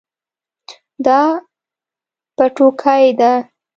[1.05, 1.21] دا
[2.35, 3.31] پټوکۍ ده